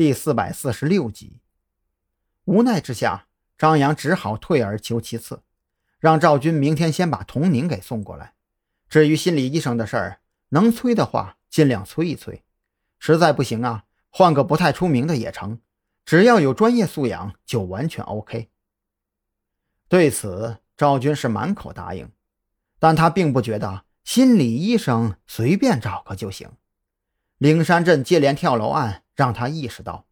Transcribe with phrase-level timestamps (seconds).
[0.00, 1.42] 第四百四十六集。
[2.46, 3.26] 无奈之下，
[3.58, 5.42] 张扬只好退而求其次，
[5.98, 8.32] 让赵军明天先把童宁给送过来。
[8.88, 12.42] 至于心理医生的事儿，能催的话尽量催一催，
[12.98, 15.60] 实在不行啊，换个不太出名的也成，
[16.06, 18.48] 只要有专业素养就完全 OK。
[19.86, 22.10] 对此，赵军是满口答应，
[22.78, 26.52] 但他并不觉得心理医生随便找个就行。
[27.36, 30.06] 灵山镇接连跳楼案让他意识到，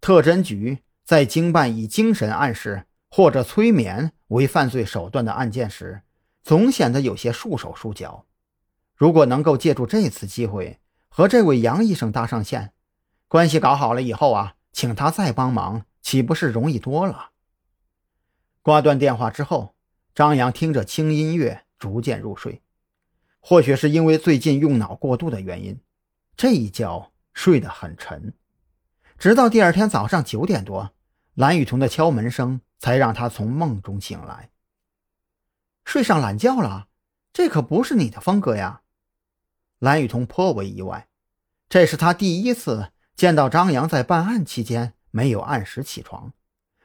[0.00, 6.02] 特侦局在经办以精神暗示或者催眠为犯罪手段的案件时，
[6.42, 8.26] 总显得有些束手束脚。
[8.96, 12.72] 如果能够借助这次机会和这位杨医生搭上线，
[13.28, 17.30] 关系搞好了以后啊，请他再帮忙，岂不是容易多了？
[18.62, 19.76] 挂断电话之后，
[20.12, 22.62] 张扬听着轻音乐，逐渐入睡。
[23.38, 25.80] 或许是因为最近用脑过度的原因，
[26.36, 28.34] 这一觉睡得很沉。
[29.20, 30.94] 直到第二天早上九点多，
[31.34, 34.48] 蓝雨桐的敲门声才让他从梦中醒来。
[35.84, 36.88] 睡上懒觉了，
[37.30, 38.80] 这可不是你的风格呀！
[39.78, 41.06] 蓝雨桐颇为意外，
[41.68, 46.32] 这是他第一次见到张扬在办案期间没有按时起床，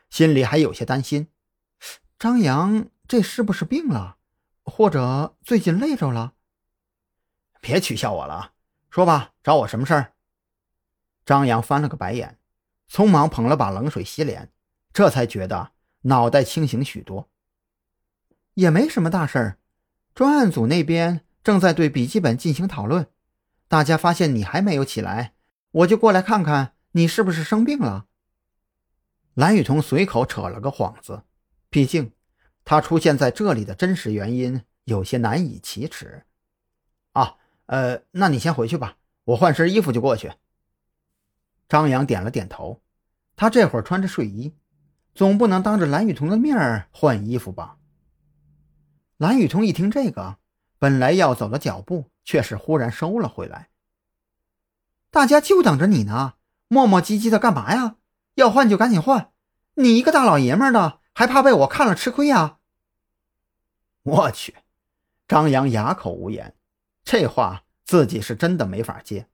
[0.09, 1.29] 心里还有些担心。
[2.19, 4.17] 张扬这是不是病了，
[4.65, 6.33] 或者最近累着了？
[7.61, 8.51] 别取笑我了，
[8.89, 10.14] 说吧，找我什么事儿？
[11.25, 12.37] 张扬翻了个白眼，
[12.89, 14.51] 匆忙捧了把冷水洗脸，
[14.93, 17.29] 这才觉得脑袋清醒许多。
[18.53, 19.57] 也没什么大事儿，
[20.13, 21.21] 专案组那边。
[21.43, 23.05] 正在对笔记本进行讨论，
[23.67, 25.35] 大家发现你还没有起来，
[25.69, 28.07] 我就过来看看你是不是生病了。
[29.35, 31.21] 蓝雨桐随口扯了个幌子，
[31.69, 32.11] 毕竟
[32.63, 36.25] 他出现在这里的真实原因有些难以启齿。
[37.11, 37.35] 啊，
[37.67, 40.33] 呃，那你先回去吧，我换身衣服就过去。
[41.67, 42.81] 张扬点了点头，
[43.35, 44.53] 他这会儿穿着睡衣，
[45.13, 47.77] 总不能当着蓝雨桐的面换衣服吧？
[49.17, 50.37] 蓝雨桐一听这个。
[50.77, 53.69] 本来要走的脚步，却是忽然收了回来。
[55.09, 56.33] 大家就等着你呢，
[56.67, 57.95] 磨磨唧唧的干嘛呀？
[58.35, 59.31] 要换就赶紧换，
[59.75, 62.57] 你一个大老爷们的，还怕被我看了吃亏呀？
[64.03, 64.53] 我去！
[65.27, 66.53] 张扬哑口无言，
[67.05, 69.27] 这话自己是真的没法接。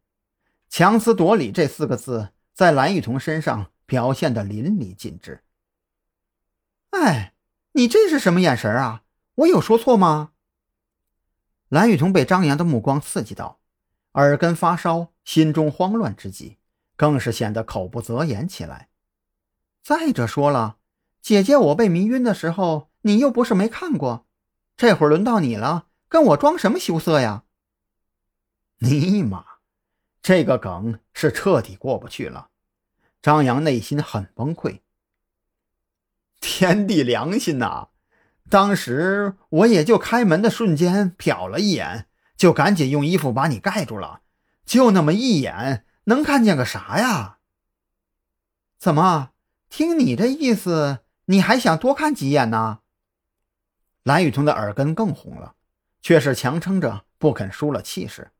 [0.71, 5.43] 强词夺理这四个字，在蓝雨桐身上表现的淋漓尽致。
[6.91, 7.33] 哎，
[7.73, 9.03] 你这是什么眼神啊？
[9.35, 10.31] 我有说错吗？
[11.67, 13.59] 蓝雨桐被张扬的目光刺激到，
[14.13, 16.57] 耳根发烧，心中慌乱之极，
[16.95, 18.87] 更是显得口不择言起来。
[19.83, 20.77] 再者说了，
[21.21, 24.25] 姐姐我被迷晕的时候，你又不是没看过，
[24.77, 27.43] 这会儿轮到你了，跟我装什么羞涩呀？
[28.79, 29.50] 尼玛，
[30.21, 32.49] 这个梗是彻底过不去了。
[33.21, 34.81] 张扬内心很崩溃。
[36.39, 37.89] 天地良心呐！
[38.49, 44.21] 当时我也就开门的瞬间瞟了一眼，就赶紧用衣服把你盖住了。
[44.65, 47.37] 就那么一眼，能看见个啥呀？
[48.77, 49.31] 怎么，
[49.69, 52.79] 听你这意思，你还想多看几眼呢？
[54.03, 55.55] 蓝雨桐的耳根更红了，
[56.01, 58.31] 却是强撑着不肯输了气势。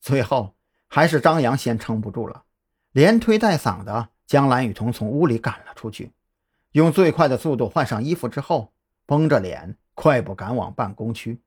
[0.00, 0.56] 最后
[0.88, 2.42] 还是张扬先撑不住了，
[2.90, 6.12] 连推带搡的将蓝雨桐从屋里赶了出去，
[6.72, 8.72] 用最快的速度换上衣服之后。
[9.06, 11.40] 绷着脸，快步赶往办公区。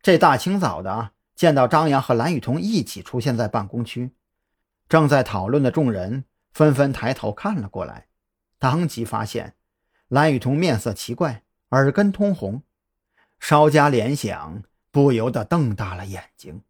[0.00, 4.12] 这大清早的，见到张扬和蓝雨桐一起出现在办公区，
[4.88, 8.06] 正在讨论的众人纷纷抬头看了过来，
[8.58, 9.56] 当即发现
[10.08, 12.62] 蓝雨桐面色奇怪，耳根通红，
[13.38, 16.62] 稍加联想，不由得瞪大了眼睛。